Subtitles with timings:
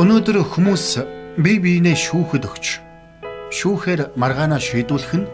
[0.00, 0.96] Өнөөдөр хүмүүс
[1.44, 2.80] бие биенээ шүүхэд өгч
[3.52, 5.28] шүүхээр маргаанаа шийдүүлэх нь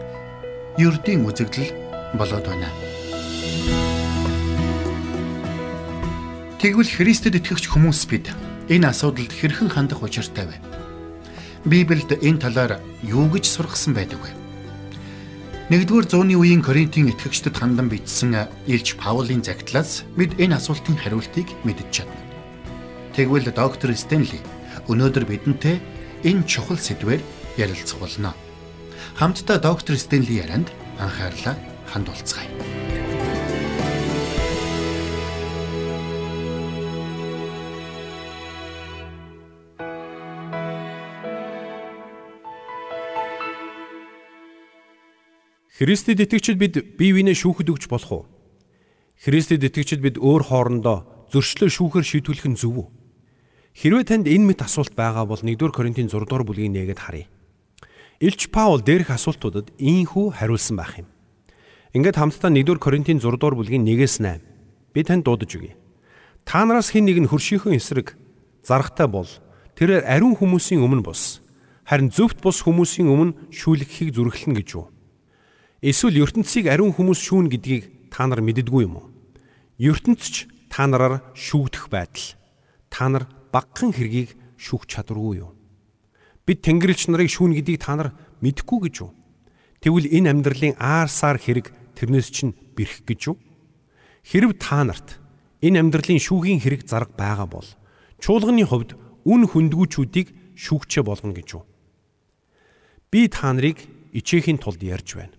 [0.75, 1.71] ердийн үзэгдэл
[2.19, 2.67] болоод байна.
[6.59, 8.27] Тэгвэл Христэд итгэгч хүмүүс бид
[8.67, 10.59] энэ асуудалд хэрхэн хандах учиртай вэ?
[11.63, 14.35] Библиэд энэ талаар юу гэж сургасан байдаг вэ?
[15.71, 18.35] Нэгдүгээр зууны үеийн Коринтын итгэгчдэд хандан бичсэн
[18.67, 22.19] Илч Паулийн загтлаас бид энэ асуултын хариултыг мэдэж чадна.
[23.15, 24.43] Тэгвэл доктор Стенли
[24.87, 25.77] өнөөдөр бидэнтэй
[26.23, 27.21] энэ чухал сэдвээр
[27.59, 28.33] ярилцах болно.
[29.15, 31.55] Хамтдаа доктор Стенли ярианд анхаарлаа
[31.91, 32.49] хандуулцгаая.
[45.77, 48.23] Христэд итгэгчид бид бие биенээ шүүхэд өгч болох уу?
[49.21, 52.96] Христэд итгэгчид бид өөр хоорондоо зөрчлөө шүүхээр шийдвэрлэх нь зөв үү?
[53.77, 57.29] Хэрвээ танд энэ мэт асуулт байгаа бол 1-р Коринтын 6 дугаар бүлгийн 1-д харъя.
[58.17, 61.05] Илч Паул дээрх асуултуудад ийхүү хариулсан байх юм.
[61.93, 64.41] Ингээд хамтдаа 1-р Коринтын 6 дугаар бүлгийн 1-ээс 8
[64.97, 65.77] би танд дуудаж өгье.
[66.41, 68.17] Та нараас хэн нэг нь хөршийнхөн эсрэг
[68.65, 69.29] зарахтай бол
[69.77, 71.45] тэр ариун хүмүүсийн өмнө бус
[71.85, 74.89] харин зөвхт бус хүмүүсийн өмнө шүүлгэхийг зүрхлэн гэж юу?
[75.85, 79.07] Эсвэл ертөнцийг ариун хүмүүс шүүн гэдгийг та нар мэддэггүй юм уу?
[79.77, 82.33] ертөнц ч та нараар шүүгдэх байдал.
[82.89, 85.51] Та нар багахан хэргийг шүүх чадваргүй юу?
[86.47, 88.09] Бид тэнгэрлэгч нарыг шүүн гэдгийг та нар
[88.41, 89.11] мэдэхгүй гэж юу?
[89.83, 93.37] Тэгвэл энэ амьдралын аар саар хэрэг тэрнээс чинь бэрх гэж юу?
[94.25, 95.19] Хэрв та нарт
[95.61, 97.67] энэ амьдралын шүүхийн хэрэг зарга байгаа бол
[98.21, 101.63] чуулганы хувьд үн хүндгүүчүүдийг шүүгчээ болгоно гэж юу?
[103.11, 105.35] Би та нарыг ичээхийн тулд ярьж байна.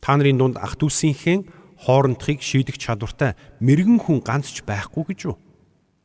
[0.00, 1.44] Та нарын дунд ах дүүсийнхээ
[1.84, 5.36] хоорондохыг шийдэх чадвартай мэрэгэн хүн ганц ч байхгүй гэж юу?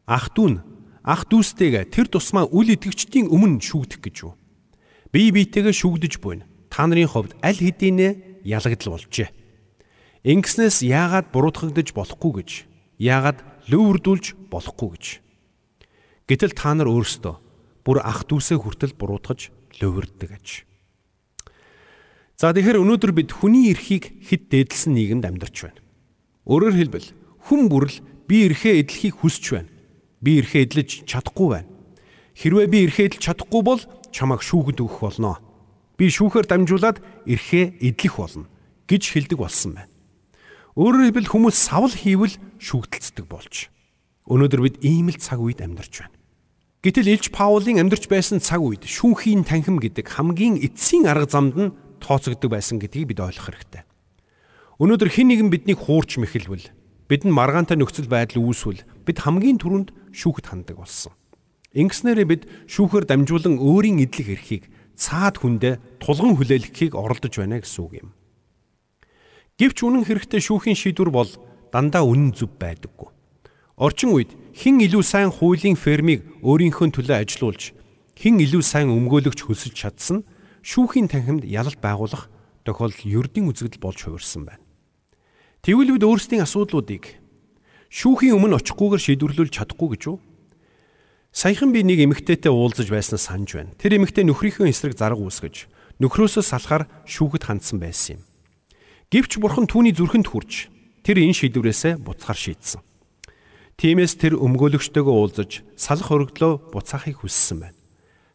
[0.07, 0.59] Ах дүү нь
[1.05, 4.33] ах дүүстэйг тэр тусмаа үл итгэгчдийн өмнө шүүгдэх гэж юу?
[5.13, 6.49] Бие биетэйгээ шүүгдэж буйна.
[6.73, 9.29] Та нарын хувьд аль хэдийнэ ялагдал болжээ.
[10.25, 12.49] Ингэснээс яагаад буруутгагдаж болохгүй гэж,
[12.97, 15.05] яагаад лөвөрдүүлж болохгүй гэж.
[16.25, 17.35] Гэтэл та нар өөрсдөө
[17.85, 20.65] бүр ах дүүсээ хүртэл буруутгаж лөвөрддөг аж.
[22.33, 25.79] За тэгэхээр өнөөдөр бид хүний эрхийг хэд дээдлсэн нийгэмд амьдарч байна.
[26.49, 27.07] Өөрөөр хэлбэл
[27.45, 27.93] хүн бүрл
[28.25, 29.74] би эрхээ эдлэхийг хүсэж байна
[30.25, 31.69] би эрхээ эдлэж чадахгүй байна.
[32.33, 35.37] Хэрвээ би эрхээ эдлэж чадахгүй бол чамайг шүүхэд өгөх болно.
[36.01, 36.97] Би шүүхээр дамжуулаад
[37.29, 38.49] эрхээ эдлэх болно
[38.89, 39.93] гэж хэлдэг болсон байна.
[40.75, 43.69] Өөрөөр хэлбэл хүмүүс савл хийвэл шүүгдэлцдэг болж.
[44.25, 46.17] Өнөөдөр бид ийм л цаг үед амьдарч байна.
[46.83, 51.73] Гэтэл Илж Паулийн амьдарч байсан цаг үед шүүхийн танхим гэдэг хамгийн эцсийн арга замд нь
[52.03, 53.83] тооцогддог байсан гэдгийг бид ойлгох хэрэгтэй.
[54.77, 56.69] Өнөөдөр хэн нэгэн биднийг хуурч мэхэлвэл
[57.09, 61.11] бидэнд маргаантай нөхцөл байдал үүсвэл бид хамгийн түрүүнд шүүхэд ханддаг болсон.
[61.75, 64.63] Ингэснээрээ бид шүүхээр дамжуулан өөрийн эдлэх эрхийг
[64.95, 68.09] цаад хүндээ тулган хүлээлгэхийг оролдож байна гэсэн үг юм.
[69.59, 71.31] Гэвч үнэн хэрэгтээ шүүхийн шийдвэр бол
[71.75, 73.11] дандаа үнэн зөв байдаггүй.
[73.75, 77.75] Орчин үед хэн илүү сайн хуулийн фермийг өөрийнхөө төлөө ажилуулж
[78.15, 80.23] хэн илүү сайн өмгөөлөгч хөсөж чадсан
[80.63, 82.31] шүүхийн танхимд ялалт байгуулах
[82.63, 84.63] тохиолдол ердийн үзэгдэл болж хувирсан байна.
[85.59, 87.19] Тэгвэл бид өөрсдийн асуудлуудыг
[87.95, 90.17] шүүхийн өмнө очихгүйгээр шийдвэрлүүлж чадахгүй гэж үү?
[91.31, 93.71] Саяхан би нэг эмэгтэйтэй уулзаж байснаа санаж байна.
[93.79, 95.71] Тэр эмэгтэй нөхрийнхөө эсрэг зарга үүсгэж
[96.03, 98.21] нөхрөөсөө салахаар шүүхэд хандсан байсан юм.
[99.15, 100.67] Гэвч бурхан түүний зүрхэнд хүрч
[101.07, 102.83] тэр энэ шийдвэрээсээ буцахаар шийдсэн.
[103.79, 107.79] Тиймээс тэр өмгөөлөгчтэйгөө уулзаж салах өргөдлөө буцаахыг хүссэн байна.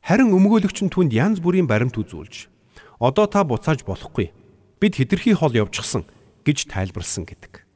[0.00, 2.48] Харин өмгөөлөгч нь түүнд янз бүрийн баримт үзүүлж
[2.96, 4.32] одоо та буцааж болохгүй.
[4.80, 6.08] Бид хитрхи хол явчихсан
[6.44, 7.69] гэж тайлбарлсан гэдэг.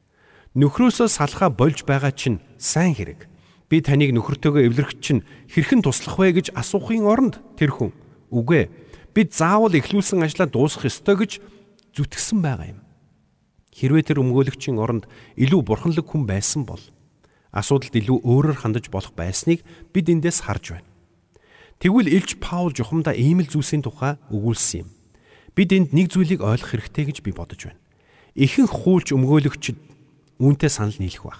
[0.55, 3.27] Нөхрөөсөө салхаа болж байгаа чинь сайн хэрэг.
[3.67, 7.91] Би таныг нөхөртөөгөө эвлэрэх чинь хэрхэн туслах вэ гэж асуухын оронд тэр хүн
[8.31, 8.71] үгүй
[9.11, 11.31] бид заавал эхлүүлсэн ажлаа дуусгах ёстой гэж
[11.91, 12.79] зүтгсэн байгаа юм.
[13.75, 16.79] Хэрвээ тэр өмгөөлөгчийн оронд илүү бурханлаг хүн байсан бол
[17.51, 19.59] асуудалд илүү өөрөөр хандаж болох байсныг
[19.91, 20.87] бид эндээс харж байна.
[21.83, 24.89] Тэгвэл Илж Паул жухамдаа ийм л зүйлсийн тухай өгүүлсэн юм.
[25.51, 27.83] Бид энд нэг зүйлийг ойлгох хэрэгтэй гэж би бодож байна
[28.35, 29.94] ихэнх хуулч өмгөөлөгчд
[30.39, 31.39] үүнтэй санал нийлэх баг.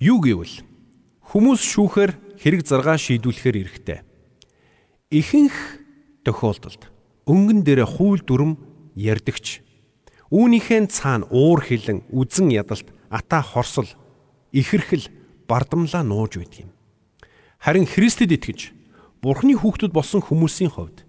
[0.00, 0.62] Юу гэвэл
[1.32, 4.00] хүмүүс шүүхээр хэрэг заргаа шийдвүлэхээр эрэхтэй.
[5.10, 5.56] Ихэнх
[6.26, 6.90] тохиолдолд
[7.24, 8.60] өнгөн дээр хууль дүрм
[8.94, 9.62] ярдагч
[10.30, 13.88] үүнийхээ цаана уур хилэн үзэн ядалт ата хорсол
[14.52, 15.08] ихэрхэл
[15.46, 16.70] бардамлаа нууж байдаг юм.
[17.62, 18.74] Харин Христэд итгэж
[19.22, 21.06] Бурхны хүүхдүүд болсон хүмүүсийн хувьд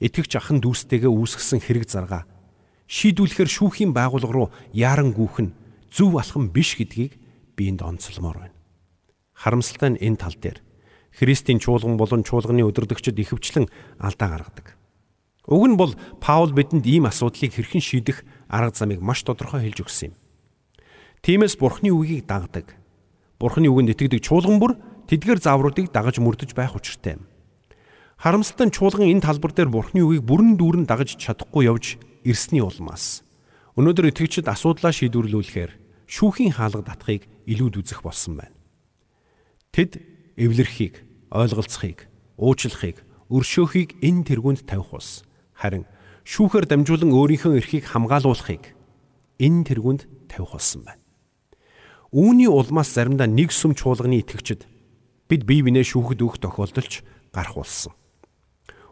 [0.00, 2.24] итгэгч ахын дүүстэйгээ үүсгэсэн хэрэг заргаа
[2.90, 5.54] шийдвүлэхээр шүүхийн байгууллага руу яаран гүүх нь
[5.92, 7.20] зөв алхам биш гэдгийг
[7.56, 8.56] би энд онцлмоор байна.
[9.36, 10.64] Харамсалтай нь энэ тал дээр
[11.12, 13.68] Христийн чуулган болон чуулганы өдөрдөгчд ихэвчлэн
[14.00, 14.80] алдаа гаргадаг.
[15.44, 15.92] Уг нь бол
[16.24, 20.14] Паул бидэнд ийм асуудлыг хэрхэн шийдэх арга замыг маш тодорхой хэлж өгсөн юм.
[21.20, 22.72] Тиймээс Бурхны үгийг дагдаг.
[23.36, 24.80] Бурхны үгэнд итгэдэг чуулган бүр
[25.12, 27.28] тэдгэр заавруудыг дагаж мөрдөж байх учиртай юм.
[28.16, 33.26] Харамсалтай нь чуулган энэ талбар дээр Бурхны үгийг бүрэн дүүрэн дагаж чадахгүй явж ирсний улмаас
[33.76, 38.54] өнөөдөр итгэгчид асуудлаа шийдвэрлүүлэхээр шүүхийн хаалга татахыг илүүд үзэх болсон байна.
[39.72, 40.00] Тэд
[40.36, 41.02] эвлэрхийг,
[41.32, 43.00] ойлголцохыг, уучлахыг,
[43.32, 45.24] өршөөхийг энэ тэргуунд тавих ус.
[45.56, 45.88] Харин
[46.28, 48.76] шүүхээр дамжуулан өөрийнхөө эрхийг хамгаалуулахыг
[49.40, 51.00] энэ тэргуунд тавих болсон байна.
[52.12, 54.68] Үүний улмаас заримдаа нэг сүм чуулганы итгэгчид
[55.32, 57.00] бид бие бинээ шүүхэд өгөх тохиолдолч
[57.32, 57.96] гарах болсон.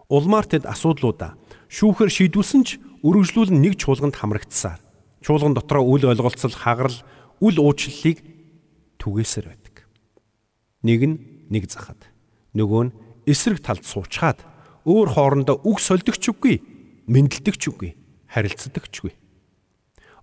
[0.08, 1.36] Улмаар тэд асуудлуудаа
[1.68, 4.80] шүүхээр шийдүүлсэн ч үргэлжлүүлэн нэг чуулганд хамрагдсаар
[5.20, 6.96] чуулган дотроо үл ойлголцол хагарал
[7.40, 8.24] үл уучлалыг
[9.00, 9.88] түгээсээр байдаг.
[10.84, 11.16] Нэг нь
[11.52, 12.00] нэг захад.
[12.56, 12.94] Нөгөө нь
[13.28, 14.40] эсрэг талд суучгаад
[14.84, 16.56] өөр хоорондоо үг сольдөгчгүй,
[17.08, 17.90] мэдлдэгчгүй,
[18.32, 19.12] харилцдагчгүй.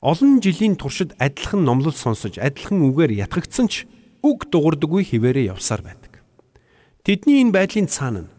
[0.02, 3.86] Олон жилийн туршид адилхан номлол сонсож, адилхан үгээр ятгагдсан ч
[4.22, 6.22] үг дуурдаггүй хിവэрэ явсаар байдаг.
[7.06, 8.30] Тэдний энэ байдлын цаана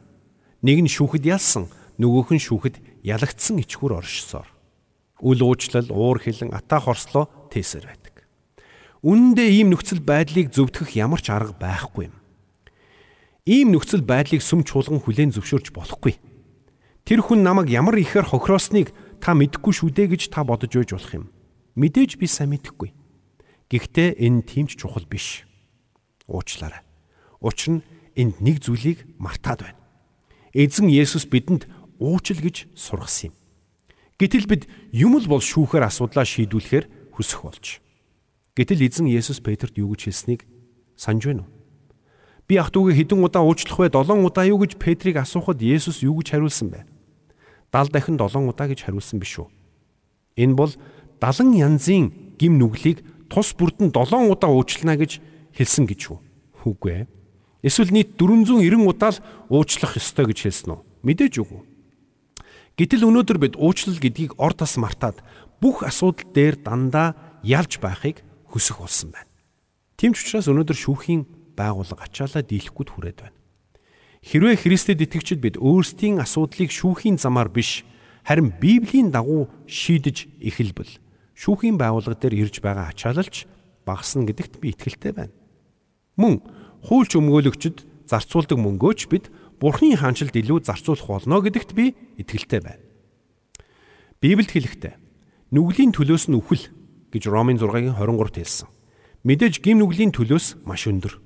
[0.62, 2.76] нэг нь шүүхэд ялсан, нөгөөх нь шүүхэд
[3.06, 4.46] ялагдсан ичгүр оршсоор.
[5.20, 8.14] Үл уучлал, уур хилэн, атаа хорслоо тээсэр байдаг.
[9.02, 12.16] Үнэндээ ийм нөхцөл байдлыг зөвтгөх ямар ч арга байхгүй юм.
[13.46, 16.18] Ийм нөхцөл байдлыг сүм чуулган хүлээн зөвшөөрч болохгүй.
[17.08, 18.92] Тэр хүн намайг ямар ихээр хохироосныг
[19.22, 21.26] та мэдэхгүй шүү дээ гэж та бодож ойж болох юм.
[21.78, 22.92] Мэдээж би сайн мэдэхгүй.
[23.70, 25.48] Гэхдээ энэ тийм ч чухал биш.
[26.28, 26.84] Уучлаарай.
[27.40, 27.86] Учир нь
[28.18, 29.80] энд нэг зүйлийг мартаад байна.
[30.52, 31.70] Эзэн Есүс бидэнд
[32.02, 33.37] уучил гэж сургасан юм.
[34.18, 37.66] Гэтэл бид юм л бол шүүхээр асуудлаа шийдвүлэхээр хүсэх болж.
[38.58, 40.42] Гэтэл эзэн Есүс Петрт юу гэж хэлснийг
[40.98, 41.50] санаж байна уу?
[42.50, 43.94] Би ах トゥ угээ хэдэн удаа уучлах вэ?
[43.94, 46.82] 7 удаа юу гэж Петрийг асуухад Есүс юу гэж хариулсан бэ?
[47.70, 49.46] 70 дахин 7 удаа гэж хариулсан биш үү?
[50.34, 50.74] Энэ бол
[51.22, 55.22] 70 янзын гим нүглийг тус бүрдэн 7 удаа уучлана гэж
[55.54, 56.18] хэлсэн гэж үү?
[56.66, 57.06] Үгүй ээ.
[57.62, 60.80] Эсвэл нийт 490 удаа л уучлах ёстой гэж хэлсэн үү?
[61.06, 61.62] Мэдээж үгүй.
[62.78, 65.18] Гэтэл өнөөдөр бид уучлал гэдгийг ор тас мартаад
[65.58, 69.26] бүх асуудал дээр дандаа ялж байхыг хүсэх болсон байна.
[69.98, 71.26] Тийм ч учраас өнөөдөр шүүхийн
[71.58, 73.38] байгууллага ачаалаа дийлэхгүйд хүрээд байна.
[74.22, 77.82] Хэрвээ Христэд итгэгчид бид өөрсдийн асуудлыг шүүхийн замаар биш
[78.22, 81.02] харин Библийн дагуу шийдэж эхэлбэл
[81.34, 83.50] шүүхийн байгууллага дээр ирж байгаа ачаалалч
[83.82, 85.34] багасна гэдэгт би итгэлтэй байна.
[86.14, 86.42] Мөн
[86.86, 92.82] хуульч өмгөөлөгчд зарцуулдаг мөнгөөч бид Бурхны хаанчлалд илүү зарцуулах болно гэдэгт би итгэлтэй байна.
[94.22, 94.94] Библиэд хэлэхдээ
[95.54, 96.70] нүглийн төлөөс нь үхэл
[97.10, 98.68] гэж Ромын 6-гийн 23-т хэлсэн.
[99.26, 101.18] Мэдээж гим нүглийн төлөөс маш өндөр.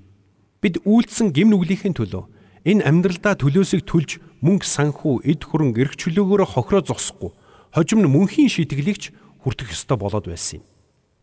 [0.64, 2.24] Бид үйлдсэн гим нүглийнхээ төлөө
[2.64, 7.30] энэ амьдралдаа төлөөсийг төлж мөнгө санхүү эд хөрөнгө эрх чөлөөгөөрөө хохироо зогсохгүй
[7.74, 9.10] хожим нь мөнхийн шийтгэлийгч
[9.42, 10.64] хүртэх ёстой болоод байсан юм.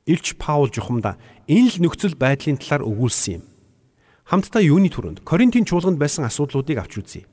[0.10, 1.16] Илч Паул жухамда
[1.48, 3.44] энэ л нөхцөл байдлын талаар өгүүлсэн юм.
[4.30, 7.26] Хамтдаа юуны түрүүнд Коринтын чуулганд байсан асуудлуудыг авч үзье.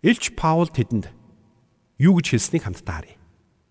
[0.00, 1.12] Илч Паул тэдэнд
[2.00, 3.20] юу гэж хэлснийг хамтдаа харъя.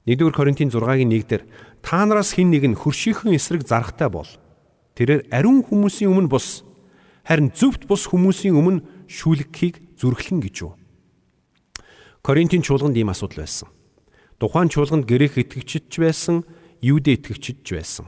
[0.06, 1.44] 1-р Коринтын 6-гийн 1 дээр
[1.82, 4.30] та нараас хэн нэг нь хөршийнхөн эсрэг зарахтай бол
[4.94, 6.62] тэрээр ариун хүмүүсийн өмнө бус
[7.26, 10.78] харин зөвхт бус хүмүүсийн өмнө шүүлгэхийг зүрхлэн гэж юу.
[12.22, 13.74] Коринтын чуулганд ийм асуудал байсан.
[14.38, 16.46] Тухайн чуулганд грек итгэгчид ч байсан,
[16.78, 18.06] юудэ итгэгчид ч байсан.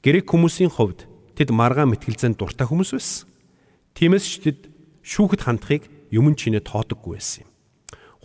[0.00, 1.04] Грек хүмүүсийн хувьд
[1.36, 3.27] тэд маргаан мэтгэлзэн дуртай хүмүүс байсан.
[3.98, 4.70] Тиймээс ч тэд
[5.02, 7.50] шүүхэд хандахыг юм чинээ тоодоггүй байсан юм.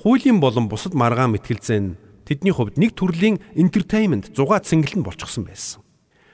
[0.06, 1.98] Хуулийн болон бусад маргаан мэтгэлзэн
[2.30, 5.82] тэдний хувьд нэг төрлийн entertainment зугаа цэнгэлэн болчихсон байсан.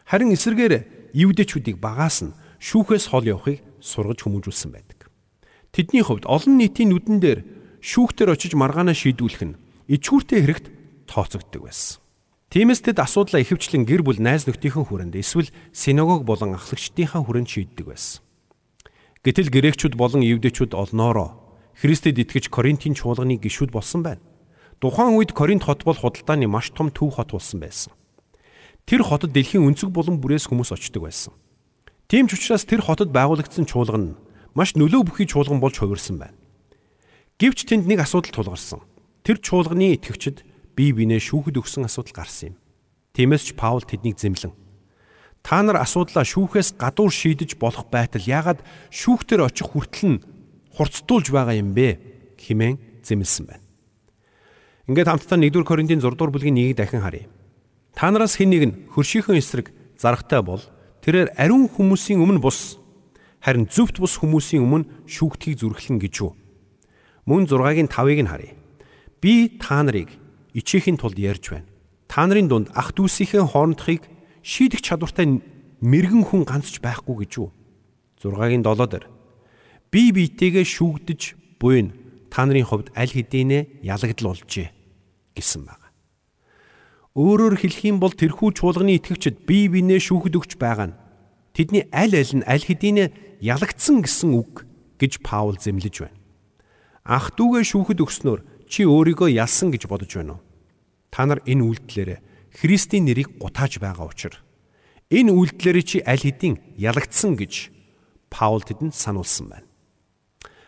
[0.03, 5.07] Харин эсэргээр юудэчүүдийг багаас нь шүүхээс хол явахыг сургаж хүмүүжүүлсэн байдаг.
[5.71, 7.39] Тэдний хувьд олон нийтийн нүдэн дээр
[7.79, 10.67] шүүхтэр очиж маргаанаа шийдүүлэх нь ичгүүртэй хэрэгт
[11.07, 12.03] тооцогддог байсан.
[12.51, 17.87] Тиймээс тэд асуудлаа ихэвчлэн гэр бүл найз нөхдийнхөө хүрээнд эсвэл синагог болон ахлагчдынхаа хүрээнд шийддэг
[17.87, 18.27] байсан.
[19.19, 21.35] Гэтэл грекчүүд болон евдэчүүд олноороо
[21.75, 24.23] Христэд итгэж Коринтын чуулганы гишүүд болсон байна.
[24.79, 27.91] Тухайн үед Коринт хот бол худалдааны маш том төв хот болсон байсан.
[28.87, 31.35] Тэр хотод дэлхийн өнцөг болон бүрээс хүмүүс очдог байсан.
[32.07, 34.17] Тийм ч учраас тэр хотод байгуулагдсан чуулган нь
[34.55, 36.39] маш нөлөө бүхий чуулган болж хувирсан байна.
[37.43, 38.79] Гэвч тэнд нэг асуудал тулгарсан.
[39.27, 40.47] Тэр чуулганы итгэгчид
[40.79, 42.59] бие биенээ шүүхэд өгсөн асуудал гарсан юм.
[43.11, 44.55] Тиймээс ч Паул тэднийг зэмлэн
[45.43, 48.59] Та нар асуудлаа шүүхээс гадуур шийдэж болох байтал яагаад
[48.91, 50.23] шүүхтэр очих хүртэл нь
[50.75, 51.97] хурцтуулж байгаа юм бэ
[52.37, 53.63] хэмээн зэмлсэн байна.
[54.91, 57.29] Ингээд хамтдаа 1-р Коринтын 6 дугаар бүлгийн 1-ийг дахин харъя.
[57.95, 60.61] Та нараас хэн нэг нь хөршийнхөн эсрэг зарахтай бол
[61.01, 62.79] тэрээр ариун хүмүүсийн өмнө бус
[63.39, 66.35] Харин зөвхт бус хүмүүсийн өмнө шүүгтгийг зүрхлэн гэж юу?
[67.23, 68.53] Мөн 6-гийн 5-ыг нь харъя.
[69.23, 70.11] Би та нарыг
[70.51, 71.67] ичээхийн тулд ярьж байна.
[72.11, 74.03] Та нарын дунд ах дүүсийнхээ хоорондохыг
[74.43, 75.41] шийдэх чадвартай
[75.81, 77.49] мэрэгэн хүн ганц ч байхгүй гэж юу?
[78.19, 79.05] 6-гийн 7 дээр
[79.91, 81.21] би биетэйгээ шүүгдэж
[81.59, 81.91] буй нь
[82.29, 84.69] та нарын хувьд аль хэдийнэ ялагдал болжээ
[85.33, 85.87] гэсэн байна.
[87.15, 90.99] Өөрөөр хэлэх юм бол тэрхүү чуулганы итгэгчид бие биенээ шүүхэд өгч байгаа нь
[91.57, 94.67] тэдний аль аль нь аль хэдийнэ ялагдсан гэсэн үг
[95.01, 96.17] гэж Паул зэмлэж байна.
[97.07, 100.43] Ах дүүгээ шүүхэд өгснөөр чи өөрийгөө ялсан гэж бодож байна уу?
[101.09, 102.21] Та нар энэ үйлдэлээр
[102.53, 104.41] Христийн нэрийг гутааж байгаа учраас
[105.09, 107.73] энэ үйлдэлээр чи аль хэдийн ялагдсан гэж
[108.29, 109.67] Паул тэдэнд сануулсан байна.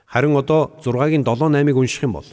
[0.09, 2.29] Харин одоо 6-гийн 7-8-ыг унших юм бол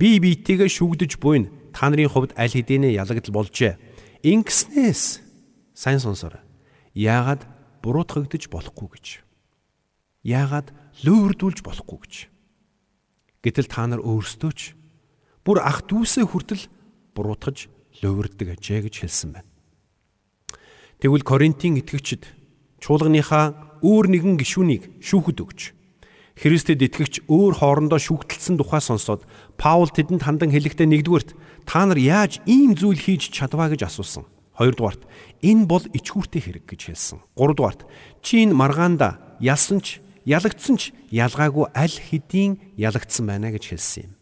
[0.00, 3.76] би биетэйгээ шүгдэж буй нь та нарын хувьд аль хэдийнэ ялагдал болжээ.
[4.24, 5.20] Ингэснээс
[5.76, 6.40] сайн сонсоор.
[6.96, 7.44] Яагаад
[7.84, 9.06] буруутгагдж болохгүй гэж.
[10.24, 10.72] Яагаад
[11.04, 12.14] лөөврдүүлж болохгүй гэж.
[13.44, 14.72] Гэтэл та нар өөрсдөө ч
[15.44, 16.64] бүр ах дүүсээ хүртэл
[17.12, 17.68] буруутгаж
[18.02, 19.48] лөөврдөг ажээ гэж хэлсэн байна.
[21.00, 22.24] Тэгвэл Коринтын итгэгчид
[22.80, 25.60] чуулганыхаа өөр нэгэн гишүүнийг шүүхэд өгч
[26.36, 29.24] Христэд итгэгч өөр хоорондоо шүүгтэлсэн тухай сонсоод
[29.56, 31.32] Паул тэдэнд хандан хэлэхдээ нэгдүгürt
[31.64, 34.28] та нар яаж ийм зүйл хийж чадваа гэж асуусан.
[34.52, 35.00] Хоёрдугаарт
[35.40, 37.24] энэ бол ичхүүртэй хэрэг гэж хэлсэн.
[37.40, 37.88] Гуравдугаарт
[38.20, 44.12] чи энэ маргаанда ялсан ч ялагдсан ч ялгаагүй аль хэдийн ялагдсан байна гэж хэлсэн юм.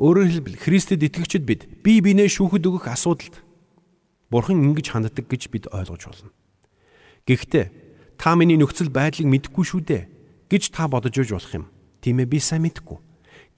[0.00, 3.44] Өөрөөр хэлбэл Христэд итгэгчид бид бие биенээ шүүхэд өгөх асуудалд
[4.32, 6.32] Бурхан ингэж ханддаг гэж бид ойлгож болно.
[7.28, 7.66] Гэхдээ
[8.16, 10.02] та миний нөхцөл байдлыг мэдэхгүй шүү дээ
[10.48, 11.66] гэж та бодож үж болох юм.
[12.00, 12.98] Тийм ээ би сайн мэдэхгүй.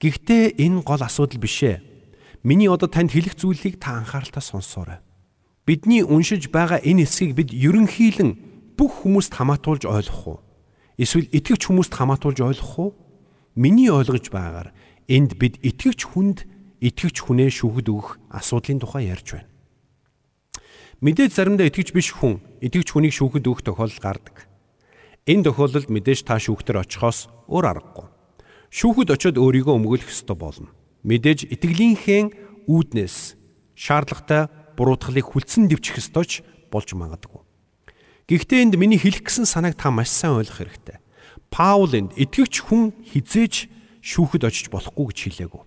[0.03, 1.79] Гэхдээ энэ гол асуудал биш ээ.
[2.43, 4.99] Миний одоо танд хэлэх зүйлийг та анхааралтай сонсоорой.
[5.63, 10.39] Бидний уншиж байгаа энэ хэсгийг бид ерөнхийлөн бүх хүмүүст хамаатуулж ойлгох уу?
[10.99, 12.91] Эсвэл итгэвч хүмүүст хамаатуулж ойлгох уу?
[13.55, 14.75] Миний ойлгож байгаагаар
[15.07, 16.45] энд бид итгэвч хүнд
[16.81, 19.49] итгэвч хүнээ шүүхэд өгөх асуудлын тухай ярьж байна.
[21.01, 24.47] Мэдээж заримдаа итгэвч биш хүн итгэвч хүнийг шүүхэд өгөх тохиолдол гардаг.
[25.27, 28.07] Энэ тохиолдолд мэдээж та шүүхтэр очихоос өөр аргагүй.
[28.73, 30.69] Шүүхэд очиод өөрийгөө өмгөөлөх ёстой болно.
[31.05, 33.37] Мэдээж итгэлийнхээ үүднээс
[33.77, 36.33] шаардлагатай буруутгалыг хүлцэн дэвчих ёстой ч
[36.71, 37.41] болж магадгүй.
[38.25, 40.97] Гэхдээ энд миний хэлэх гэсэн санааг та маш сайн ойлгох хэрэгтэй.
[41.53, 43.69] Паул энд итгэвч хүн хизээж
[44.05, 45.63] шүүхэд очиж болохгүй гэж хэлээгүү.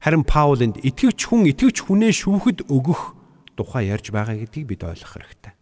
[0.00, 3.12] Харин Паул энд итгэвч хүн итгэвч хүнээ шүүхэд өгөх
[3.60, 5.52] тухай ярьж байгаа гэдгийг бид ойлгох хэрэгтэй.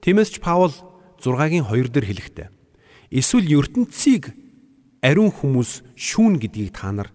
[0.00, 0.72] Тиймээс ч Паул
[1.20, 2.48] 6-гийн 2 дээр хэлэхдээ
[3.10, 4.30] Эсвэл ертөнцийг
[5.02, 7.10] ариун хүмүүс шүүн гэдгийг та нар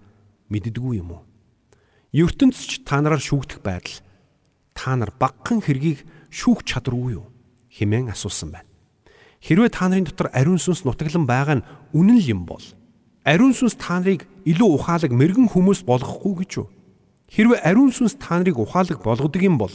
[0.51, 1.23] мэддэггүй юм уу?
[2.11, 4.03] ертөнцч та нараар шүүгдэх байдал
[4.75, 7.31] та нар багхан хэргийг шүүх чадваргүй юу
[7.71, 8.67] хэмээн асуусан байна.
[9.39, 12.63] Хэрвээ та нарын дотор ариун сүнс нутаглан байгаа нь үнэн л юм бол
[13.25, 16.69] ариун сүнс та нарыг илүү ухаалаг мэрэгэн хүмүүс болгохгүй гэж юу?
[17.33, 19.73] Хэрвээ ариун сүнс та нарыг ухаалаг болгодог юм бол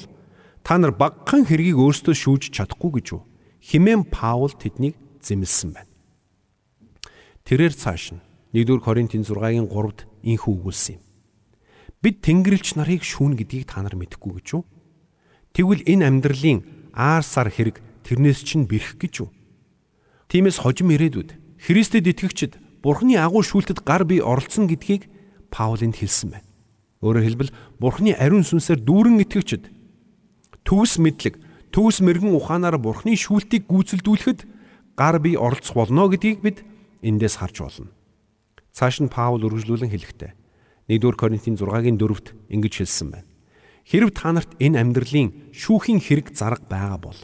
[0.62, 3.26] та нар багхан хэргийг өөрсдөө шүүж чадахгүй гэж юу?
[3.58, 5.90] Химэн Паул тэднийг зэмлсэн байна.
[7.42, 8.22] Тэрээр цааш нь
[8.54, 11.02] 1-р Коринтын 6-гийн 3-д инхүү өгүүлсэн юм.
[12.00, 14.62] Бид Тэнгэрлэгч нарыг шүүн гэдгийг та нар мэдэхгүй гэж юу?
[15.52, 16.62] Тэгвэл энэ амьдралын
[16.94, 19.28] аар сар хэрэг тэрнээс чинь бэрх гэж юу?
[20.30, 25.08] Тиймээс хожим ирээдүйд Христэд итгэгчид Бурхны агуу шүүлтэд гар бие оролцсон гэдгийг
[25.52, 26.48] Паулинд хэлсэн байна.
[27.04, 29.68] Өөрөөр хэлбэл Бурхны ариун сүнсээр дүүрэн итгэгчид
[30.64, 31.40] төгс мэдлэг,
[31.72, 34.40] төгс мэрэгэн ухаанаар Бурхны шүүлтийг гүйцэлдүүлэхэд
[34.96, 36.58] гар бие оролцох болно гэдгийг бид
[37.04, 37.92] эндээс харж болно.
[38.72, 40.32] Цааш нь Паул үргэлжлүүлэн хэлэхдээ
[40.88, 43.28] 1-р Коринтын 6-гийн 4-т ингэж хэлсэн байна.
[43.84, 47.18] Хэрв та нарт энэ амьдралын шүүхийн хэрэг зарга байгаа бол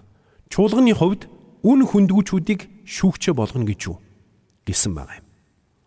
[0.50, 1.28] чуулганы хувьд
[1.62, 3.96] үн хүндгүүчүүдийг шүүгчээ болгоно гэж юу
[4.66, 5.25] гэсэн байгаа юм.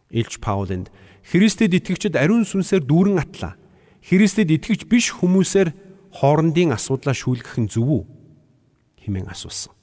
[0.09, 0.89] Илч Паулэнд
[1.29, 3.53] Христэд итгэгчид ариун сүнсээр дүүрэн атлаа.
[4.01, 5.69] Христэд итгэгч биш хүмүүсээр
[6.09, 8.03] хоорондын асуудлаа шүүлгэх нь зөв үү
[9.05, 9.73] хэмээн асуусан.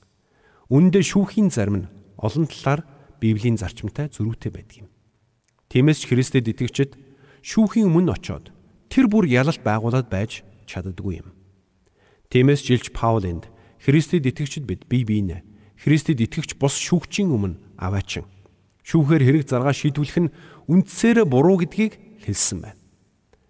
[0.66, 2.82] Үүндээ шүүхийн зарим нь олон талаар
[3.22, 4.88] Библийн зарчимтай зөрүүтэй байдаг юм.
[5.70, 6.98] Тиймээс ч Христэд итгэгчид
[7.46, 8.50] шүүхийн өмнө очоод
[8.90, 11.30] тэр бүр ялалт байгуулад байж чаддаггүй юм.
[12.34, 13.46] Тиймээс жилч Паул энд
[13.78, 15.46] Христэд итгэгчид бид бие биенээ
[15.78, 18.26] Христэд итгэгч бус шүүгчийн өмнө аваачин
[18.86, 20.32] шүүхээр хэрэг заргаа шийдвүлэх нь
[20.70, 22.80] үндсээрээ буруу гэдгийг хэлсэн байна.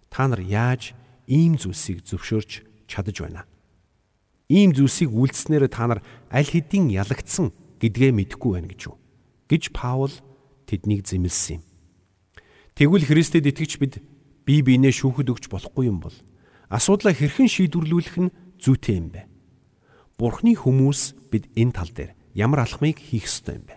[0.09, 0.97] Та нар яаж
[1.29, 3.45] ийм зүйлсийг зөвшөөрч чадаж байна?
[4.49, 5.99] Ийм зүйлсийг үйлдэснээр та нар
[6.33, 8.97] аль хэдийн ялагдсан гэдгээ мэдэхгүй байна гэж юу?
[9.45, 10.13] гэж Паул
[10.65, 11.63] тэднийг зэмлсэн юм.
[12.73, 13.93] Тэгвэл Христэд итгэж бид
[14.41, 16.15] бие биенээ шүүхэд өгч болохгүй юм бол
[16.73, 19.29] асуудлаа хэрхэн шийдвэрлүүлэх нь зүйтэй юм бэ?
[20.17, 23.76] Бурхны хүмүүс бид энэ тал дээр ямар алхмыг хийх ёстой юм бэ?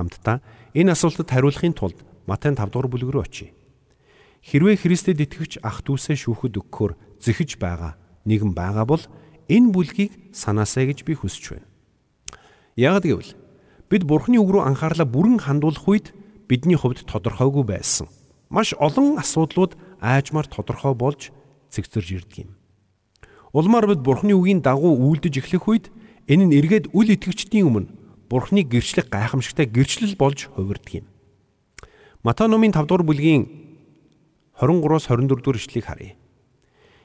[0.00, 0.40] Хамтдаа
[0.72, 3.52] энэ асуултад хариулахын тулд Матай 5 дугаар бүлэг рүү очие.
[4.40, 9.04] Хэрвээ Христэд итгэвч ах дүүсээ шүүхэд өгөхөөр зэхэж байгаа нэгэн байгаа бол
[9.52, 11.68] энэ бүлгийг санаасаа гэж би хүсэж байна.
[12.80, 13.36] Яг гэвэл
[13.92, 16.16] бид Бурхны үг рүү анхаарлаа бүрэн хандуулах үед
[16.48, 18.08] бидний хувьд тодорхойгүй байсан.
[18.48, 21.28] Маш олон асуудлууд аажмаар тодорхой болж
[21.68, 22.56] цэгцэрж ирдэг юм.
[23.52, 25.84] Улмаар бид Бурхны үгийн дагуу үйлдэж эхлэх үед
[26.30, 27.99] энэ нь эргээд үл итгэгчдийн өмнө
[28.30, 31.06] Бурхны гэрчлэг гайхамшигтай гэрчлэл болж хувирдаг юм.
[32.22, 33.42] Матай номын 5 дугаар бүлгийн
[34.54, 36.14] 23-аас 24 дугаар ишлэгийг харъя.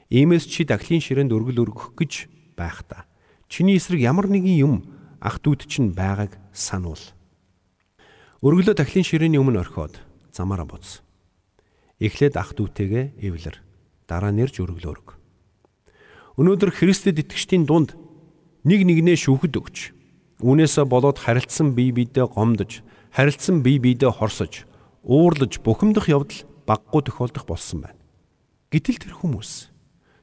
[0.06, 3.10] Иймээс чи дахлын ширээнд өргөл өргөх гэж байх та.
[3.50, 4.74] Чиний эсрэг ямар нэгэн юм
[5.18, 7.02] ах дүүд чинь байгааг сануул.
[8.46, 9.98] Өргөлөө дахлын ширээний өмнө орхиод
[10.30, 11.02] замаараа буц.
[11.98, 13.58] Эхлээд ах дүүтэйгээ эвлэр.
[14.06, 15.18] Дараа нэрж өргөлөө өрг.
[16.38, 17.98] Өнөөдөр Христэд итгэжтийн дунд
[18.62, 19.95] нэг нэгнээ шүүхэд өгч
[20.44, 22.84] Үүнээсээ болоод харилцсан бие биедээ гомдож,
[23.16, 24.68] харилцсан бие биедээ хорсож,
[25.00, 27.96] уурлаж бухимдах явдал баггүй тохиолдох болсон байна.
[28.68, 29.72] Гэтэл тэр хүмүүс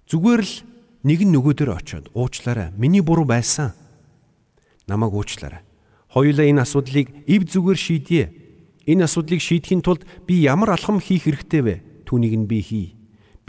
[0.06, 0.54] зүгээр л
[1.02, 2.70] нэг нь нөгөөдөр очиод уучлаарай.
[2.78, 3.74] Миний буруу байсан.
[4.86, 5.66] Намайг уучлаарай.
[6.14, 8.24] Хоёулаа энэ асуудлыг ив зүгээр шийдье.
[8.86, 11.76] Энэ асуудлыг шийдэхин тулд би ямар алхам хийх хэрэгтэй вэ?
[12.06, 12.88] Түүнийг нь би хий.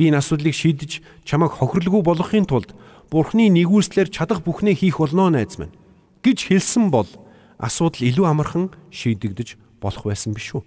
[0.00, 2.72] Би энэ асуудлыг шийдэж чамайг хохирлгүй болгохын тулд
[3.12, 5.74] Бурхны нэгүслэр чадах бүхнээ хийх болно найз минь
[6.24, 7.06] гэж хэлсэн бол
[7.60, 10.64] асуудал илүү амархан шийдэгдэж болох байсан биш үү?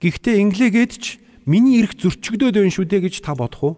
[0.00, 1.04] Гэхдээ инглигээд ч
[1.44, 3.74] миний эрх зөрчигдөөд байна шүү дээ гэж та бодох уу?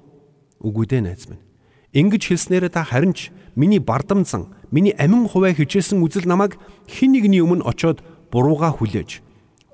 [0.63, 1.43] Үгүй дээ найз минь.
[1.91, 6.55] Ингэж хэлснээрээ та харин ч миний бардамцан, миний амин хуваа хичээсэн үзэл намайг
[6.87, 9.27] хин нэгний өмнө очоод бурууга хүлээж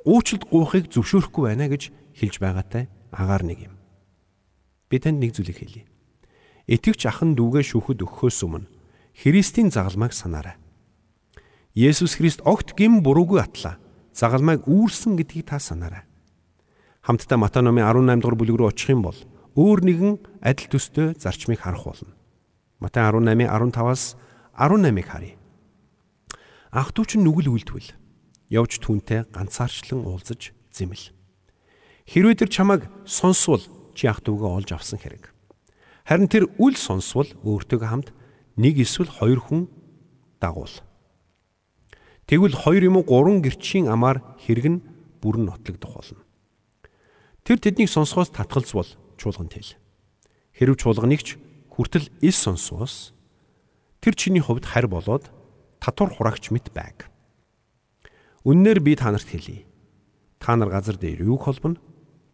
[0.07, 3.75] уучлалт гуйхыг зөвшөөрөхгүй байна гэж хэлж байгаатай агаар нэг юм.
[4.89, 5.85] Би танд нэг зүйлийг хэлье.
[6.71, 8.71] Итгэвч ахан дүүгээ шүүхэд өгөхөөс өмнө
[9.19, 10.55] Христийн загалмайг санаарай.
[11.76, 13.80] Есүс Христ огт гим буруугүй атлаа.
[14.12, 16.04] Загалмайг үүрсэн гэдгийг та санаарай.
[17.02, 19.16] Хамтдаа Матай номын 18 дугаар бүлэг рүү очих юм бол
[19.56, 22.14] өөр нэгэн адил төстэй зарчмыг харах болно.
[22.84, 24.20] Матай 18-ийн 15-аас
[24.54, 25.36] 18-ыг харъя.
[26.72, 27.96] Ах トゥ чин нүгэл үйлдвэл
[28.52, 31.16] явж түнтэй ганцаарчлан уулзаж зэмэл.
[32.08, 33.64] Хэрвээ тэр чамайг сонсвол
[33.96, 35.32] чи ах トゥ гээ олж авсан хэрэг.
[36.04, 38.10] Харин тэр үл сонсвол өөртөөгөө хамт
[38.60, 39.62] нэг эсвэл хоёр хүн
[40.44, 40.72] дагуул.
[42.27, 44.83] Тэгвэл хоёр юм уу гурван гэрчийн амаар хэрэг нь
[45.23, 46.23] бүрэн нотлогдох болно.
[47.47, 49.79] Тэр тэднийг сонсохоос татгалзвал чуулганд хэл.
[50.51, 51.39] Хэрв чуулганыг ч
[51.71, 53.15] хүртэл ил сонсвоос
[54.03, 55.31] тэр чиний хувьд харь болоод
[55.79, 57.07] татвар хураагч мэт байг.
[58.43, 59.63] Үннээр би та нарт хэлье.
[60.43, 61.79] Та нар газар дээр юуг холбоно?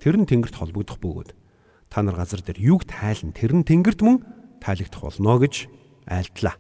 [0.01, 1.37] Тэр нь тэнгэрт холбогдох бөгөөд
[1.93, 3.37] та нар газар дээр юуг тайлна?
[3.37, 4.25] Тэр нь тэнгэрт мөн
[4.65, 5.69] тайлагдах болно гэж
[6.09, 6.57] айлтлаа.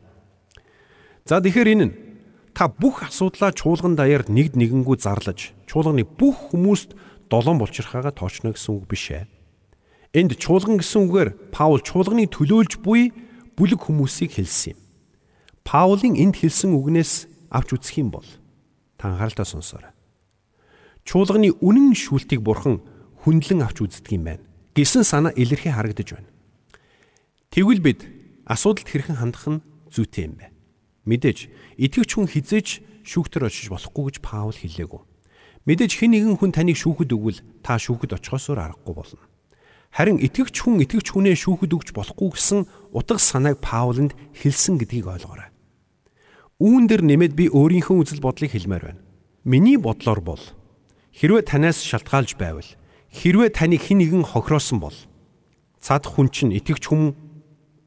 [1.25, 2.12] За тэгэхээр энэ нь
[2.53, 6.93] та бүх асуудлаа чуулган даяар нэгд нэгэнгүү зарлаж чуулганы бүх хүмүүст
[7.33, 9.25] долоон булчирхаагаа тоочно гэсэн үг биш ээ.
[10.13, 13.17] Энд чуулган гэсэн үгээр Паул чуулганы төлөөлж буй
[13.57, 14.79] бүлэг хүмүүсийг хэлсэн юм.
[15.65, 17.13] Паулын энд хэлсэн үгнээс
[17.49, 18.29] авч үзэх юм бол
[19.01, 19.97] та анхааралтай сонсоорой.
[21.09, 22.85] Чуулганы үнэн шүүлтийг бурхан
[23.25, 24.45] хүндлэн авч үздэг юм байна.
[24.77, 26.29] Гэсэн санаа илэрхий харагдаж байна.
[27.49, 28.05] Тэгвэл бид
[28.45, 30.52] асуудалд хэрхэн хандах нь зүйтэй юм бэ?
[31.07, 31.51] Мэдээж
[31.83, 32.69] итгэвч хүн хизээч
[33.03, 35.03] шүүхтэр очиж болохгүй гэж Паул хэллээгүй.
[35.67, 39.23] Мэдээж хэн нэгэн хүн таныг шүүхэд өгвөл та шүүхэд очихоосоор аргагүй болно.
[39.95, 45.53] Харин итгэвч хүн итгэвч хүнээ шүүхэд өгч болохгүй гэсэн утга санааг Пауланд хэлсэн гэдгийг ойлгоорой.
[46.59, 49.03] Үүн дээр нэмээд би өөрийнхөө үзэл бодлыг хэлмээр байна.
[49.45, 50.43] Миний бодлоор бол
[51.13, 52.71] хэрвээ танаас шалтгаалж байвал
[53.13, 54.97] хэрвээ таныг хэн нэгэн хохироосон бол
[55.79, 57.13] цаад хүн чинь итгэвч хүн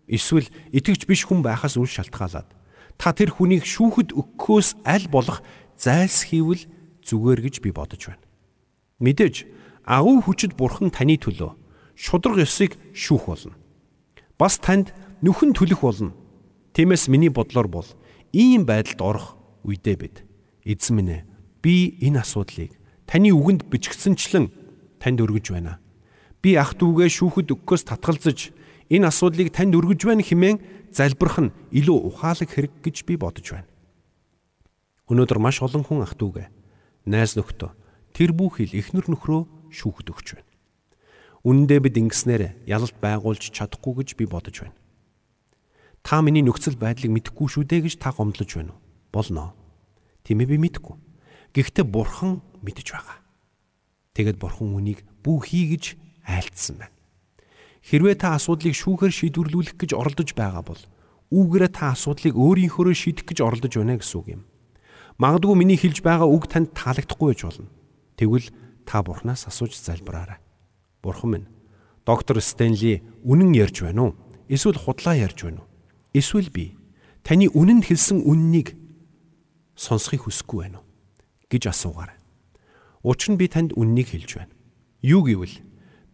[0.05, 2.54] эсвэл итгэвч биш хүн байхаас үл шалтгаалаад
[2.97, 5.43] та тэр хүнийг шүүхэд өгөхөөс аль болох
[5.75, 6.63] зайлс хийвэл
[7.03, 8.23] зүгээр гэж би бодож байна.
[8.99, 9.45] Мэдээж
[9.83, 11.53] агуу хүчит бурхан таны төлөө
[11.95, 13.55] шудраг ёсыг шүүх болно.
[14.39, 16.15] Бас танд нүхэн төлөх болно.
[16.73, 17.87] Тиймээс миний бодлоор бол
[18.33, 19.27] ийм байдалд орох
[19.63, 20.15] үедээ бид
[20.65, 21.23] эзэн минь ээ
[21.63, 22.75] би энэ асуудлыг
[23.07, 24.51] таны үгэнд бичгдсэнчлэн
[24.99, 25.79] танд өргөж байна.
[26.41, 28.51] Би ах дүүгээ шүүхэд өгөхөөс татгалзаж
[28.91, 33.67] энэ асуудлыг танд өргөж байна хэмээн залбирх нь илүү ухаалаг хэрэг гэж би бодож байна.
[35.11, 36.47] Өнөөдөр маш олон хүн ах дүүгээ
[37.11, 37.71] найз нөхдөө
[38.15, 39.41] тэр бүхэл эхнэр нөхрөө
[39.75, 40.49] шүүхэд өгч байна.
[41.43, 44.79] Үнэндээ бид ингэснээр ялалт байгуулж чадахгүй гэж би бодож байна.
[46.01, 48.81] Та миний нөхцөл байдлыг мэдэхгүй шүү дээ гэж та гомдлож байна уу?
[49.11, 49.53] Болно.
[50.23, 50.95] Тийм ээ би мэдэхгүй.
[51.53, 53.19] Гэхдээ бурхан мэдэж байгаа.
[54.15, 56.94] Тэгэд бурхан үнийг бүх хий гэж айлтсан байна.
[57.85, 60.81] Хэрвээ та асуудлыг шүүхээр шийдвэрлүүлэх гэж оролдож байгаа бол
[61.29, 64.41] үүгээрээ та асуудлыг өөрийнхөөрөө шийдэх гэж оролдож байна гэсэн үг юм.
[65.21, 67.69] Магадгүй миний хэлж байгаа үг танд таалагдахгүй байж болно.
[68.17, 68.49] Тэгвэл
[68.89, 70.41] та Бурханаас асууж залбираарай.
[71.05, 71.47] Бурхан минь,
[72.09, 74.17] доктор Стенли үнэн ярьж байна уу?
[74.49, 75.69] Эсвэл худлаа ярьж байна уу?
[76.17, 76.73] Эсвэл би
[77.21, 78.73] таны үнэнд хэлсэн үннийг
[79.77, 80.89] сонсхийг хүсэхгүй байна уу
[81.53, 82.17] гэж асуугаарай.
[83.05, 84.53] Учир нь би танд үннийг хэлж байна.
[85.05, 85.61] Юу гэвэл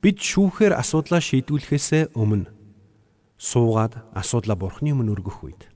[0.01, 2.49] бид шүүхээр асуудлаа шийдвүлэхээс өмнө
[3.37, 5.69] суугаад асуудлаа Бурханы өмнө өргөх үед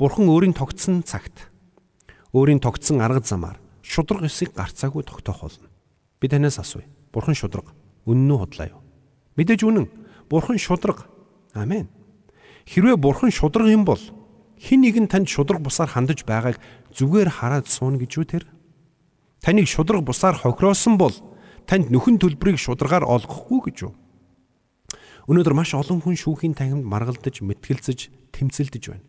[0.00, 1.52] Бурхан өөрийн тогтсон цагт
[2.32, 5.68] өөрийн тогтсон арга замаар шудраг эсийг гарцаагүй тогтоох болно.
[6.20, 6.84] Би танаас асууя.
[7.12, 7.72] Бурхан шудраг
[8.04, 8.80] үнэн үү худлаа юу?
[9.36, 9.88] Мэдээж үнэн.
[10.28, 11.08] Бурхан шудраг.
[11.52, 11.88] Амен.
[12.68, 14.00] Хэрвээ бурхан шудраг юм бол
[14.60, 16.60] хин нэг нь танд шудраг бусаар хандаж байгааг
[16.92, 18.44] зүгээр хараад сууна гэж үү тэр?
[19.40, 21.14] Таныг шудраг бусаар хохироосон бол
[21.68, 23.92] танд нөхөн төлбөрийг шударгаар олгохгүй гэж үү?
[25.28, 29.04] Өнөөдөр маш олон хүн шүүхийн тахимд маргалдаж, мэтгэлцэж, тэмцэлдэж байна.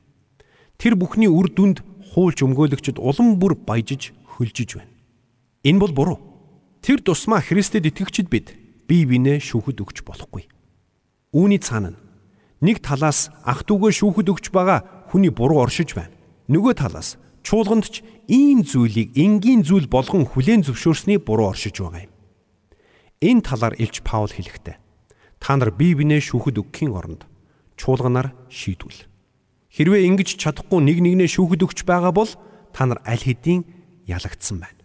[0.76, 1.80] Тэр бүхний үр дүнд
[2.12, 4.92] хуулж өмгөөлөгчд улам бүр баяжиж, хөлжиж байна.
[5.64, 6.20] Энэ бол буруу.
[6.84, 8.52] Тэр тусмаа Христэд итгэгчид бид
[8.84, 10.52] бие биенээ шүүхэд өгч болохгүй.
[11.32, 11.96] Үүний цаана
[12.60, 16.12] нэг талаас ах トゥ угээ шүүхэд өгч байгаа хүний буруу оршиж байна.
[16.52, 22.14] Нөгөө талаас чуулганд ч ийм зүйлийг энгийн зүйл болгон хүлээн зөвшөөрсний буруу оршиж байгаа юм.
[23.20, 24.80] Энэ талаар Илч Паул хэлэхдээ
[25.44, 27.28] та нар бие бинээ шүүхэд өгөхийн оронд
[27.76, 29.08] чуулганаар шийдвэл.
[29.76, 32.32] Хэрвээ ингэж чадахгүй нэг нэгнээ шүүхэд өгч байгаа бол
[32.72, 33.68] та нар аль хэдийн
[34.08, 34.84] ялагдсан байна.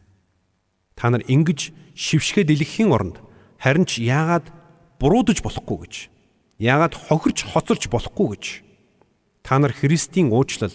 [0.98, 3.22] Та нар ингэж шившгэ дэлгэхийн оронд
[3.62, 4.50] харин ч яагаад
[4.98, 5.94] буруудаж болохгүй гэж
[6.58, 8.44] яагаад хохирч хоцорч болохгүй гэж
[9.46, 10.74] та нар Христийн уучлал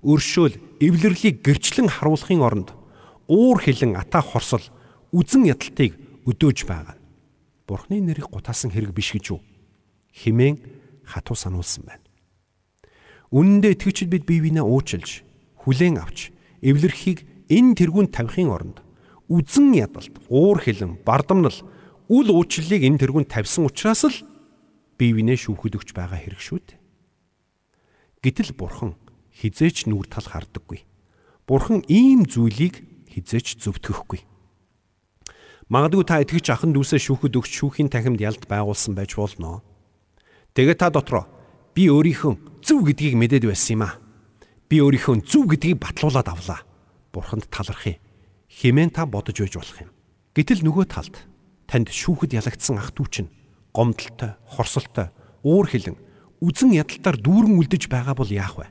[0.00, 2.68] өршөөл эвлэрлийг гэрчлэн харуулахын оронд
[3.28, 4.64] уур хилэн ата хорсол
[5.12, 6.96] үзэн ядалтыг өдөөж байгаа.
[7.68, 9.40] Бурхны нэрийг гутаасан хэрэг биш гэж юу?
[10.12, 10.60] Химэн
[11.04, 12.04] хатуу сануулсан байна.
[13.32, 15.24] Үнэн дээр итгэвчид бид бие биенээ уучлж,
[15.64, 18.78] хүлээн авч, эвлэрхийг энэ тэргүүнд тавихын оронд
[19.28, 21.56] үзэн ядалт, уур хилэн, бардамнал,
[22.08, 24.16] үл уучлалыг энэ тэргүүнд тавьсан учраас л
[25.00, 26.80] бие биенээ шүүхэд өгч байгаа хэрэг шүү дээ.
[28.20, 28.96] Гэтэл бурхан
[29.32, 30.84] хизээч нүур тал хардаггүй.
[31.48, 34.20] Бурхан ийм зүйлийг хизээч зөвтгөхгүй.
[35.72, 39.64] Магадгүй та итгэж ахын дүүсээ шүүхэд өгч шүүхийн тахимд ялд байгуулсан байж болно.
[40.52, 41.24] Тэгээ та дотроо
[41.72, 43.96] би өөрийнхөө зөв гэдгийг мэдээд байсан юм аа.
[44.68, 46.60] Би өөрийнхөө зөв гэдгийг батлуулаад авлаа.
[47.16, 47.96] Бурханд талархъя.
[48.52, 49.90] Хэмээн та бодож байж болох юм.
[50.36, 51.16] Гэтэл нөгөө талд
[51.64, 53.30] танд шүүхэд ялагдсан ах トゥ чинь
[53.72, 55.08] гомдолтой, хорсолтой,
[55.42, 55.96] уур хилэн,
[56.44, 58.68] үзэн ядалтаар дүүрэн үлдэж байгаа бол яах вэ?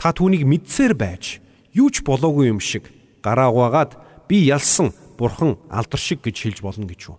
[0.00, 1.44] Та түүнийг мэдсээр байж,
[1.76, 2.90] юу ч болоогүй юм шиг
[3.22, 7.18] гараа угаагаад би ялсан бурхан алдар шиг гэж хэлж болно гэж юу?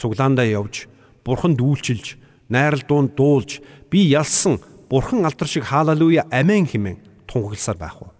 [0.00, 0.88] Цуглаандаа явж,
[1.22, 2.16] бурхан дүүлчилж,
[2.48, 3.60] найрал дуунд дуулж,
[3.92, 8.10] би ялсан бурхан алдар шиг хаалалуя амин хэмээн тунхагласаар байх уу?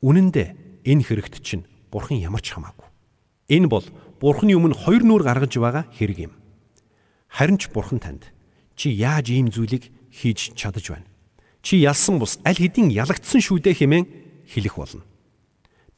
[0.00, 0.54] Үнэн дээр
[0.86, 2.86] энэ хэрэгт чинь бурхан ямар ч хамаагүй.
[3.50, 3.84] Энэ бол
[4.22, 6.32] бурханы өмнө хоёр нүур гаргаж байгаа хэрэг юм.
[7.28, 8.30] Харин ч бурхан танд
[8.78, 11.10] чи яаж ийм зүйлийг хийж чадаж байна?
[11.60, 14.06] Чи ялсан бус аль хэдийн ялагдсан шүү дээ хэмээн
[14.48, 15.02] хэлэх болно.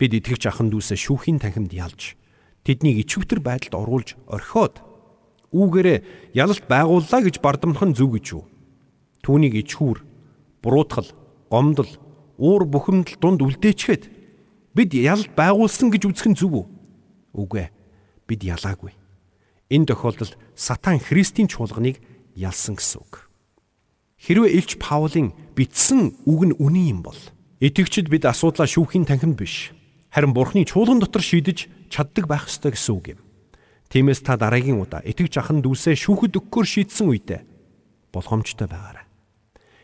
[0.00, 2.18] Бид итгэгч ахын дүүсээ шүүхийн танхимд ялж
[2.62, 4.82] тэднийг ичвэтэр байдалд оруулж орхиод
[5.52, 8.44] үүгээрээ ялалт байгууллаа гэж бардамнах нь зөв гэж юу?
[9.22, 10.02] Түүнийг ичхүүр,
[10.64, 11.10] буруутгал,
[11.50, 11.90] гомдол,
[12.38, 14.04] уур бухимдал дунд үлдээчгээд
[14.74, 16.66] бид ялалт байгуулсан гэж үзэх нь зөв үү?
[17.36, 17.74] Үгүй ээ.
[18.26, 18.96] Бид ялаагүй.
[19.68, 22.00] Энэ тохиолдолд сатан Христийн чуулганыг
[22.34, 23.28] ялсан гэсэн үг.
[24.22, 27.18] Хэрвээ Илч Паулын бичсэн үг нь үнэн юм бол
[27.58, 29.74] итгэгчид бид асуудлаа шүүхийн танхимд биш
[30.12, 33.20] харин Бурхны чуулган дотор шийдэж чаддаг байх ёстой гэсэн үг юм.
[33.92, 37.40] Тиймээс та дараагийн удаа итгэж ахын дүүсээ шүүхэд өгөхөөр шийдсэн үедээ
[38.08, 39.04] болгоомжтой байгаарай.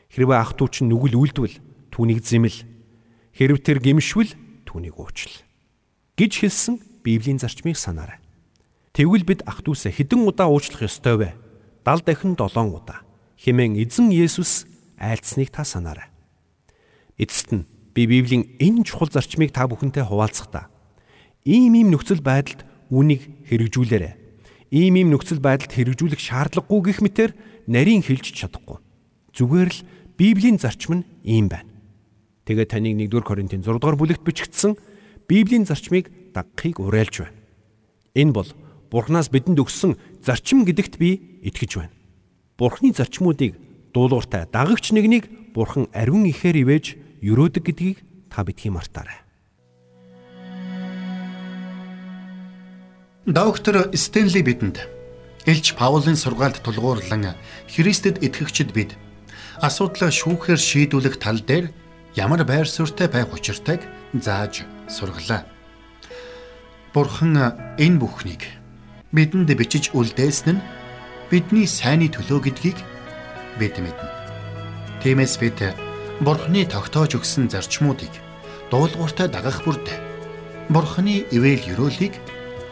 [0.09, 1.61] Хэрвээ ах トゥ чинь нүгэл үлдвэл
[1.93, 2.65] түүнийг зэмэл.
[3.37, 4.33] Хэрв тэр гимшвэл
[4.65, 5.45] түүнийг уучил.
[6.17, 8.17] гэж хэлсэн Библийн зарчмыг санаарай.
[8.97, 11.31] Тэгвэл бид ах дүүсээ хэдэн удаа уучлах ёстой вэ?
[11.85, 13.05] 70 дахин 7 удаа.
[13.37, 14.65] Хэмээн эзэн Есүс
[14.97, 16.09] айлцсныг та санаарай.
[17.21, 20.73] Эцэст нь би Библийн энэ чухал зарчмыг та бүхэнтэй хуваалцахдаа
[21.49, 24.13] ийм ийм нөхцөл байдалд үнийг хэрэгжүүлээрэй.
[24.69, 27.31] Ийм ийм нөхцөл байдалд хэрэгжүүлэх шаардлагагүй гэх мэтэр
[27.65, 28.77] нарийн хэлж чадахгүй.
[29.33, 29.81] Зүгээр л
[30.21, 31.73] Библийн зарчим нь ийм байна.
[32.45, 34.77] Тэгээ таныг 1-р Коринтын 6 дугаар бүлэгт бичигдсэн
[35.25, 37.37] Библийн зарчмыг дагахыг уриалж байна.
[38.13, 38.51] Энэ бол
[38.93, 41.95] Бурханаас бидэнд өгсөн зарчим гэдэгт би итгэж байна.
[42.57, 43.57] Бурхны зарчмуудыг
[43.93, 46.85] дуулууртай дагагч нэгнийг Бурхан ариун ихээр ивэж
[47.23, 47.99] өрөөдөг гэдгийг
[48.33, 49.28] та битгий мартаарай.
[53.29, 54.89] Доктор Стенли бидэнд
[55.45, 57.37] Элч Паулын сургаалт тулгуурлан
[57.69, 58.97] Христэд итгэгчид бид
[59.61, 61.69] асуудлаа шүүхээр шийдвүлэх тал дээр
[62.17, 63.85] ямар байр суурьтай байх учиртайг
[64.17, 65.45] зааж сургалаа.
[66.97, 67.37] Бурхан
[67.77, 68.49] энэ бүхнийг
[69.13, 70.65] бидэнд бичиж үлдээсэн нь
[71.29, 72.81] бидний сайнны төлөө гэдгийг
[73.61, 74.09] бид мэднэ.
[75.05, 75.77] Тиймээс бид
[76.25, 78.11] Бурханы тогтоож өгсөн зарчмуудыг
[78.73, 79.85] дуулууртай дагах бүрд
[80.73, 82.17] Бурханы ивэл ёроолыг